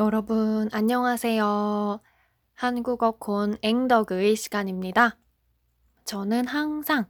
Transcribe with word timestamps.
여러분, 0.00 0.70
안녕하세요. 0.72 2.00
한국어 2.54 3.10
콘 3.18 3.58
앵덕의 3.60 4.34
시간입니다. 4.34 5.18
저는 6.06 6.46
항상 6.46 7.04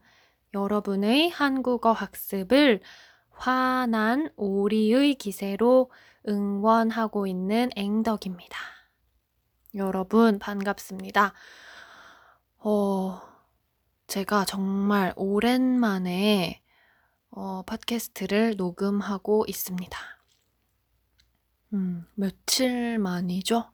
여러분의 0.54 1.30
한국어 1.30 1.92
학습을 1.92 2.80
환한 3.30 4.32
오리의 4.34 5.14
기세로 5.14 5.92
응원하고 6.26 7.28
있는 7.28 7.70
앵덕입니다. 7.76 8.58
여러분, 9.76 10.40
반갑습니다. 10.40 11.32
어, 12.58 13.20
제가 14.08 14.44
정말 14.46 15.12
오랜만에 15.14 16.60
어, 17.30 17.62
팟캐스트를 17.66 18.56
녹음하고 18.56 19.44
있습니다. 19.46 20.19
음, 21.72 22.04
며칠 22.14 22.98
만이죠? 22.98 23.70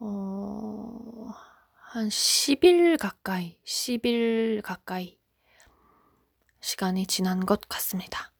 어, 0.00 1.30
한 1.74 2.08
10일 2.08 2.98
가까이, 2.98 3.56
10일 3.64 4.60
가까이 4.62 5.18
시간이 6.60 7.06
지난 7.06 7.46
것 7.46 7.60
같습니다. 7.68 8.32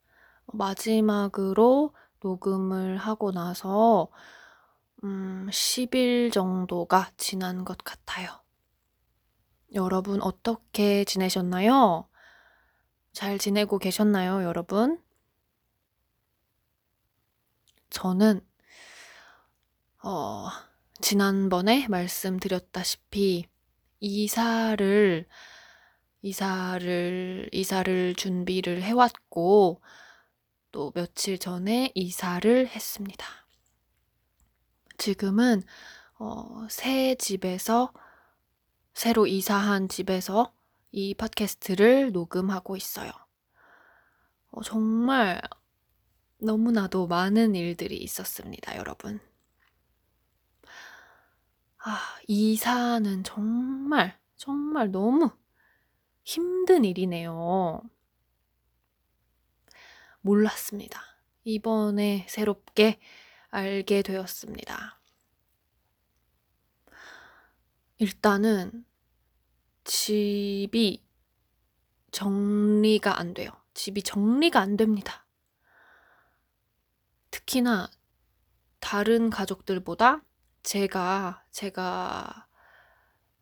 마지막으로 0.47 1.95
녹음을 2.21 2.97
하고 2.97 3.31
나서, 3.31 4.09
음, 5.05 5.47
10일 5.53 6.33
정도가 6.33 7.11
지난 7.17 7.65
것 7.65 7.79
같아요. 7.79 8.43
여러분 9.75 10.21
어떻게 10.23 11.05
지내셨나요? 11.05 12.09
잘 13.13 13.39
지내고 13.39 13.79
계셨나요, 13.79 14.43
여러분? 14.43 15.01
저는 17.91 18.41
어, 20.03 20.49
지난번에 21.01 21.89
말씀드렸다시피 21.89 23.47
이사를 24.01 25.27
이사를 26.23 27.49
이사를 27.53 28.15
준비를 28.15 28.83
해왔고 28.83 29.81
또 30.73 30.91
며칠 30.93 31.39
전에 31.39 31.93
이사를 31.95 32.69
했습니다. 32.69 33.27
지금은 34.99 35.63
어, 36.19 36.67
새 36.69 37.15
집에서 37.15 37.93
새로 38.93 39.27
이사한 39.27 39.89
집에서 39.89 40.53
이 40.91 41.15
팟캐스트를 41.15 42.13
녹음하고 42.13 42.77
있어요. 42.77 43.13
어, 44.51 44.63
정말 44.63 45.41
너무나도 46.41 47.07
많은 47.07 47.55
일들이 47.55 47.97
있었습니다, 47.99 48.77
여러분. 48.77 49.21
아, 51.79 51.99
이 52.27 52.57
사는 52.57 53.25
정말, 53.25 54.19
정말 54.37 54.91
너무 54.91 55.31
힘든 56.25 56.85
일이네요. 56.85 57.83
몰랐습니다. 60.21 61.01
이번에 61.45 62.27
새롭게 62.29 62.99
알게 63.51 64.03
되었습니다. 64.03 65.01
일단은 67.99 68.85
집이 69.85 71.03
정리가 72.11 73.19
안 73.19 73.35
돼요. 73.35 73.51
집이 73.75 74.03
정리가 74.03 74.61
안 74.61 74.77
됩니다. 74.77 75.28
특히나 77.49 77.91
다른 78.79 79.31
가족들보다 79.31 80.23
제가, 80.63 81.45
제가, 81.51 82.47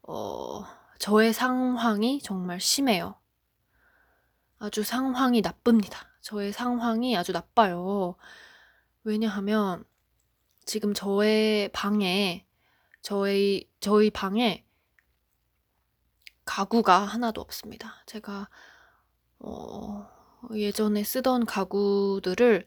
어, 0.03 0.65
저의 1.01 1.33
상황이 1.33 2.23
정말 2.23 2.61
심해요. 2.61 3.21
아주 4.59 4.85
상황이 4.85 5.41
나쁩니다. 5.41 6.09
저의 6.21 6.53
상황이 6.53 7.17
아주 7.17 7.33
나빠요. 7.33 8.15
왜냐하면 9.03 9.85
지금 10.65 10.95
저의 10.95 11.69
방에, 11.73 12.47
저의, 13.03 13.69
저희 13.81 14.11
방에 14.11 14.65
가구가 16.45 17.01
하나도 17.01 17.41
없습니다. 17.41 18.05
제가, 18.07 18.49
어, 19.41 20.09
예전에 20.55 21.03
쓰던 21.03 21.45
가구들을 21.47 22.67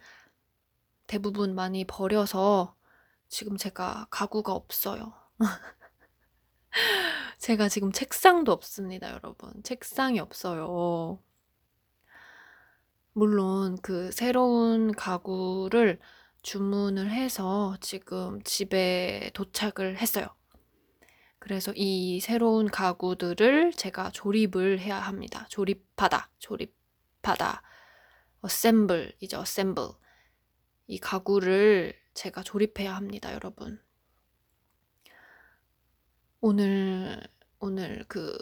대부분 1.10 1.56
많이 1.56 1.86
버려서 1.86 2.76
지금 3.30 3.58
제가 3.58 4.06
가구가 4.12 4.54
없어요. 4.54 5.12
제가 7.40 7.68
지금 7.68 7.92
책상도 7.92 8.52
없습니다, 8.52 9.12
여러분. 9.12 9.52
책상이 9.64 10.20
없어요. 10.20 11.20
물론 13.14 13.80
그 13.82 14.12
새로운 14.12 14.92
가구를 14.92 16.00
주문을 16.44 17.10
해서 17.10 17.76
지금 17.82 18.40
집에 18.44 19.32
도착을 19.34 19.98
했어요. 19.98 20.28
그래서 21.40 21.74
이 21.76 22.20
새로운 22.20 22.68
가구들을 22.68 23.74
제가 23.74 24.12
조립을 24.12 24.80
해야 24.80 25.00
합니다. 25.00 25.48
조립하다, 25.50 26.30
조립하다. 26.38 27.64
assemble 28.46 29.12
이죠, 29.22 29.40
assemble. 29.40 29.94
이 30.90 30.98
가구를 30.98 31.94
제가 32.16 32.42
조립해야 32.42 32.96
합니다, 32.96 33.32
여러분. 33.32 33.80
오늘, 36.42 37.22
오늘 37.60 38.04
그 38.08 38.36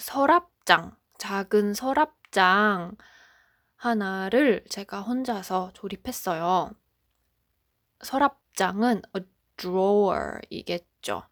서랍장, 0.00 0.96
작은 1.18 1.74
서랍장 1.74 2.96
하나를 3.76 4.64
제가 4.68 5.00
혼자서 5.02 5.70
조립했어요. 5.74 6.72
서랍장은 8.00 9.02
a 9.16 9.22
drawer이겠죠. 9.56 11.22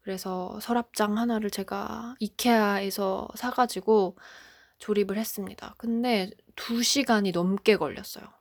그래서 0.00 0.58
서랍장 0.60 1.18
하나를 1.18 1.50
제가 1.50 2.16
이케아에서 2.18 3.28
사가지고 3.36 4.18
조립을 4.78 5.16
했습니다. 5.18 5.76
근데 5.78 6.32
두 6.56 6.82
시간이 6.82 7.30
넘게 7.30 7.76
걸렸어요. 7.76 8.39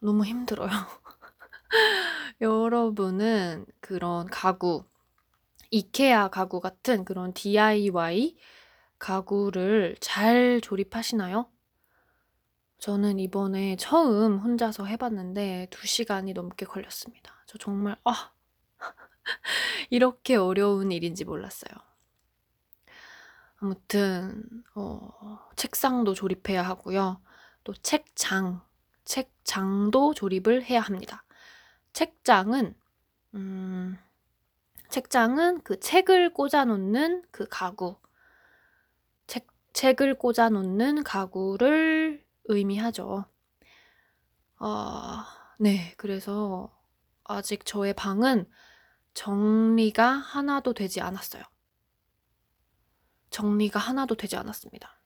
너무 0.00 0.24
힘들어요. 0.24 0.68
여러분은 2.40 3.66
그런 3.80 4.26
가구, 4.26 4.84
이케아 5.70 6.28
가구 6.28 6.60
같은 6.60 7.04
그런 7.04 7.32
DIY 7.34 8.36
가구를 8.98 9.96
잘 10.00 10.60
조립하시나요? 10.62 11.50
저는 12.78 13.18
이번에 13.18 13.76
처음 13.76 14.38
혼자서 14.38 14.86
해봤는데 14.86 15.68
2시간이 15.70 16.32
넘게 16.32 16.64
걸렸습니다. 16.64 17.44
저 17.46 17.58
정말, 17.58 17.96
아, 18.04 18.32
이렇게 19.90 20.36
어려운 20.36 20.90
일인지 20.90 21.24
몰랐어요. 21.24 21.74
아무튼, 23.58 24.64
어, 24.74 25.38
책상도 25.56 26.14
조립해야 26.14 26.62
하고요. 26.62 27.20
또 27.64 27.74
책장, 27.74 28.62
책장도 29.10 30.14
조립을 30.14 30.62
해야 30.62 30.80
합니다. 30.80 31.24
책장은 31.92 32.76
음, 33.34 33.98
책장은 34.88 35.62
그 35.62 35.80
책을 35.80 36.32
꽂아 36.32 36.64
놓는 36.66 37.24
그 37.32 37.48
가구. 37.50 37.96
책, 39.26 39.48
책을 39.72 40.16
꽂아 40.16 40.50
놓는 40.50 41.02
가구를 41.02 42.24
의미하죠. 42.44 43.24
아, 44.58 45.54
네. 45.58 45.92
그래서 45.96 46.72
아직 47.24 47.66
저의 47.66 47.94
방은 47.94 48.48
정리가 49.14 50.08
하나도 50.08 50.72
되지 50.72 51.00
않았어요. 51.00 51.42
정리가 53.30 53.80
하나도 53.80 54.14
되지 54.14 54.36
않았습니다. 54.36 55.00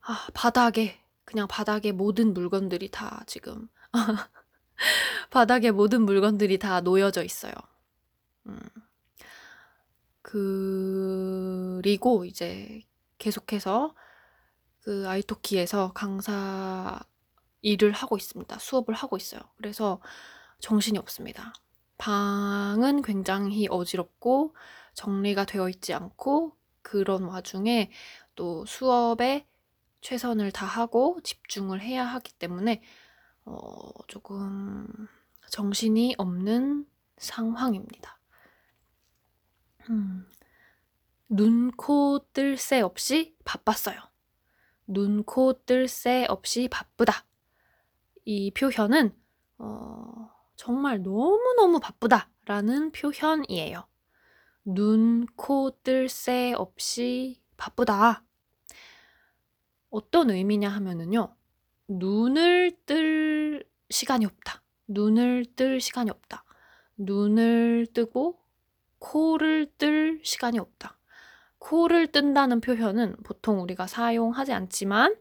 아, 0.00 0.26
바닥에 0.34 1.03
그냥 1.24 1.46
바닥에 1.48 1.92
모든 1.92 2.34
물건들이 2.34 2.90
다 2.90 3.22
지금 3.26 3.68
바닥에 5.30 5.70
모든 5.70 6.02
물건들이 6.02 6.58
다 6.58 6.80
놓여져 6.80 7.24
있어요. 7.24 7.52
음. 8.46 8.60
그리고 10.22 12.24
이제 12.24 12.82
계속해서 13.18 13.94
그 14.80 15.08
아이토키에서 15.08 15.92
강사 15.92 17.00
일을 17.62 17.92
하고 17.92 18.16
있습니다. 18.16 18.58
수업을 18.58 18.94
하고 18.94 19.16
있어요. 19.16 19.40
그래서 19.56 20.00
정신이 20.60 20.98
없습니다. 20.98 21.52
방은 21.98 23.02
굉장히 23.02 23.66
어지럽고 23.70 24.54
정리가 24.94 25.44
되어 25.44 25.68
있지 25.68 25.94
않고 25.94 26.56
그런 26.82 27.24
와중에 27.24 27.90
또 28.34 28.64
수업에 28.66 29.46
최선을 30.04 30.52
다하고 30.52 31.18
집중을 31.24 31.80
해야 31.80 32.04
하기 32.04 32.34
때문에 32.34 32.82
어, 33.46 33.90
조금 34.06 34.86
정신이 35.48 36.14
없는 36.18 36.86
상황입니다. 37.16 38.18
음, 39.88 40.28
눈, 41.28 41.70
코, 41.70 42.26
뜰 42.34 42.58
새 42.58 42.82
없이 42.82 43.34
바빴어요. 43.46 43.98
눈, 44.86 45.24
코, 45.24 45.54
뜰 45.64 45.88
새 45.88 46.26
없이 46.28 46.68
바쁘다. 46.68 47.24
이 48.26 48.50
표현은 48.50 49.16
어, 49.56 50.30
정말 50.56 51.02
너무너무 51.02 51.80
바쁘다 51.80 52.28
라는 52.44 52.92
표현이에요. 52.92 53.86
눈, 54.66 55.24
코, 55.34 55.70
뜰 55.82 56.10
새 56.10 56.52
없이 56.52 57.40
바쁘다. 57.56 58.22
어떤 59.94 60.30
의미냐 60.30 60.68
하면은요. 60.70 61.36
눈을 61.86 62.72
뜰 62.84 63.64
시간이 63.90 64.26
없다. 64.26 64.60
눈을 64.88 65.46
뜰 65.54 65.80
시간이 65.80 66.10
없다. 66.10 66.44
눈을 66.96 67.86
뜨고 67.94 68.40
코를 68.98 69.72
뜰 69.78 70.20
시간이 70.24 70.58
없다. 70.58 70.98
코를 71.58 72.08
뜬다는 72.08 72.60
표현은 72.60 73.16
보통 73.22 73.60
우리가 73.62 73.86
사용하지 73.86 74.52
않지만 74.52 75.14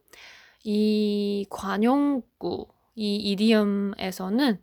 이 0.63 1.45
관용구, 1.51 2.67
이 2.95 3.15
이디엄에서는 3.17 4.59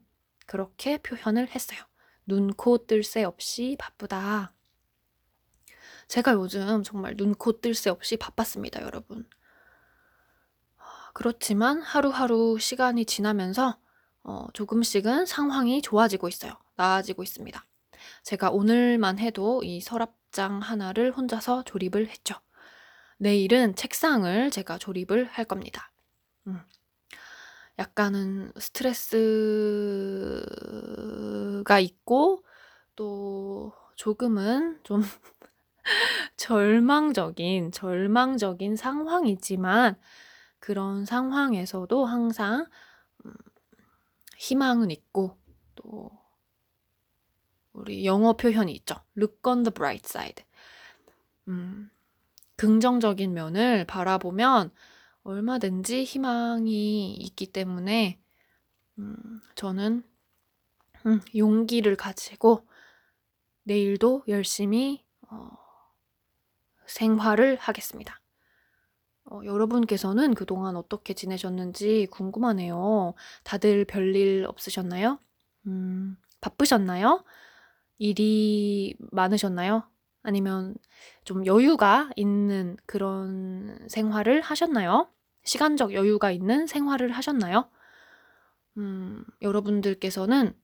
그렇게 0.46 0.98
표현을 0.98 1.48
했어요. 1.50 1.78
눈, 2.26 2.52
코 2.54 2.78
뜰 2.86 3.04
새 3.04 3.22
없이 3.22 3.76
바쁘다. 3.78 4.52
제가 6.08 6.32
요즘 6.34 6.82
정말 6.82 7.16
눈, 7.16 7.32
코 7.36 7.60
뜰 7.60 7.74
새 7.74 7.90
없이 7.90 8.16
바빴습니다, 8.16 8.82
여러분. 8.82 9.24
그렇지만 11.20 11.82
하루하루 11.82 12.58
시간이 12.58 13.04
지나면서 13.04 13.76
어, 14.22 14.46
조금씩은 14.54 15.26
상황이 15.26 15.82
좋아지고 15.82 16.28
있어요. 16.28 16.54
나아지고 16.76 17.22
있습니다. 17.22 17.62
제가 18.22 18.48
오늘만 18.48 19.18
해도 19.18 19.62
이 19.62 19.82
서랍장 19.82 20.60
하나를 20.60 21.12
혼자서 21.12 21.64
조립을 21.64 22.08
했죠. 22.08 22.36
내일은 23.18 23.74
책상을 23.74 24.50
제가 24.50 24.78
조립을 24.78 25.26
할 25.26 25.44
겁니다. 25.44 25.92
음. 26.46 26.58
약간은 27.78 28.52
스트레스가 28.58 29.20
있고 31.80 32.42
또 32.96 33.74
조금은 33.94 34.80
좀 34.84 35.02
절망적인, 36.38 37.72
절망적인 37.72 38.76
상황이지만 38.76 39.98
그런 40.60 41.04
상황에서도 41.04 42.04
항상 42.04 42.66
음, 43.24 43.32
희망은 44.36 44.90
있고 44.90 45.36
또 45.74 46.10
우리 47.72 48.04
영어 48.04 48.34
표현이 48.34 48.72
있죠. 48.72 48.96
Look 49.16 49.40
on 49.46 49.62
the 49.62 49.72
bright 49.72 50.06
side. 50.06 50.44
음, 51.48 51.90
긍정적인 52.56 53.32
면을 53.32 53.84
바라보면 53.86 54.70
얼마든지 55.22 56.04
희망이 56.04 57.14
있기 57.14 57.46
때문에 57.46 58.20
음, 58.98 59.40
저는 59.54 60.02
음, 61.06 61.20
용기를 61.34 61.96
가지고 61.96 62.66
내일도 63.62 64.22
열심히 64.28 65.04
어, 65.30 65.50
생활을 66.86 67.56
하겠습니다. 67.56 68.19
어, 69.30 69.40
여러분께서는 69.44 70.34
그동안 70.34 70.76
어떻게 70.76 71.14
지내셨는지 71.14 72.08
궁금하네요. 72.10 73.14
다들 73.44 73.84
별일 73.84 74.44
없으셨나요? 74.46 75.18
음, 75.66 76.16
바쁘셨나요? 76.40 77.24
일이 77.98 78.96
많으셨나요? 79.12 79.84
아니면 80.22 80.74
좀 81.24 81.46
여유가 81.46 82.10
있는 82.16 82.76
그런 82.86 83.78
생활을 83.88 84.40
하셨나요? 84.40 85.08
시간적 85.44 85.94
여유가 85.94 86.30
있는 86.30 86.66
생활을 86.66 87.12
하셨나요? 87.12 87.70
음, 88.78 89.24
여러분들께서는 89.42 90.54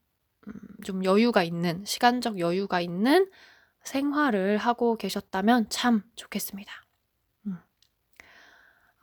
음, 0.49 0.53
좀 0.85 1.05
여유가 1.05 1.43
있는, 1.43 1.85
시간적 1.85 2.39
여유가 2.41 2.81
있는 2.81 3.31
생활을 3.83 4.59
하고 4.59 4.97
계셨다면 4.97 5.69
참 5.71 6.03
좋겠습니다. 6.17 6.86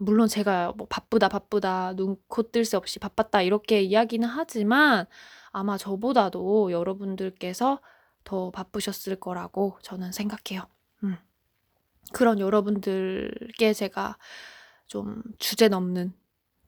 음. 0.02 0.06
물론 0.06 0.28
제가 0.28 0.74
뭐 0.78 0.88
바쁘다, 0.88 1.30
바쁘다, 1.30 1.94
눈, 1.96 2.18
코뜰 2.28 2.66
새 2.66 2.78
없이 2.78 3.00
바빴다, 3.00 3.42
이렇게 3.42 3.82
이야기는 3.82 4.28
하지만 4.28 5.06
아마 5.52 5.78
저보다도 5.78 6.72
여러분들께서 6.72 7.80
더 8.24 8.52
바쁘셨을 8.52 9.18
거라고 9.20 9.78
저는 9.82 10.12
생각해요. 10.12 10.68
음. 11.04 11.18
그런 12.14 12.40
여러분들께 12.40 13.74
제가 13.74 14.18
좀 14.88 15.22
주제 15.40 15.68
넘는, 15.70 16.14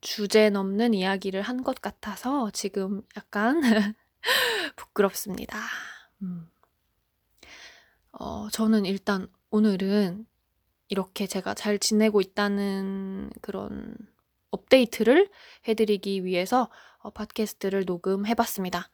주제 0.00 0.50
넘는 0.50 0.94
이야기를 0.94 1.42
한 1.42 1.62
것 1.64 1.80
같아서 1.80 2.50
지금 2.52 3.02
약간 3.16 3.60
부끄럽습니다. 4.76 5.58
음. 6.22 6.48
어, 8.12 8.48
저는 8.50 8.86
일단 8.86 9.28
오늘은 9.50 10.26
이렇게 10.88 11.26
제가 11.26 11.54
잘 11.54 11.78
지내고 11.78 12.20
있다는 12.20 13.30
그런 13.40 13.96
업데이트를 14.50 15.30
해드리기 15.66 16.24
위해서 16.24 16.70
어, 16.98 17.10
팟캐스트를 17.10 17.84
녹음해봤습니다. 17.84 18.90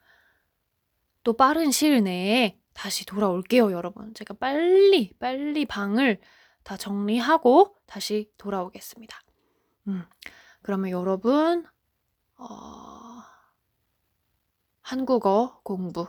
또 1.23 1.33
빠른 1.35 1.71
시일 1.71 2.03
내에 2.03 2.59
다시 2.73 3.07
돌아올게요, 3.07 3.73
여러분. 3.73 4.13
제가 4.15 4.35
빨리, 4.35 5.13
빨리 5.19 5.67
방을 5.67 6.21
다 6.63 6.77
정리하고 6.77 7.77
다시 7.87 8.31
돌아오겠습니다. 8.39 9.21
음, 9.89 10.05
그러면 10.63 10.91
여러분, 10.91 11.67
어, 12.39 13.23
한국어 14.81 15.61
공부, 15.63 16.07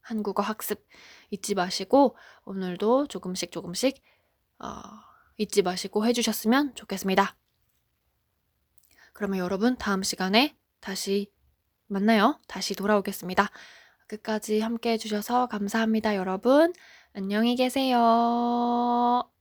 한국어 0.00 0.42
학습 0.42 0.86
잊지 1.30 1.54
마시고 1.54 2.16
오늘도 2.44 3.06
조금씩 3.08 3.52
조금씩 3.52 4.02
어, 4.58 4.68
잊지 5.38 5.62
마시고 5.62 6.04
해주셨으면 6.06 6.74
좋겠습니다. 6.74 7.36
그러면 9.12 9.38
여러분 9.38 9.76
다음 9.76 10.02
시간에 10.02 10.56
다시 10.80 11.32
만나요. 11.86 12.38
다시 12.46 12.74
돌아오겠습니다. 12.74 13.50
끝까지 14.06 14.60
함께 14.60 14.92
해주셔서 14.92 15.46
감사합니다, 15.46 16.16
여러분. 16.16 16.72
안녕히 17.14 17.56
계세요. 17.56 19.37